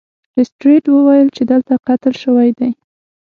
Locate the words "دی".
2.57-2.71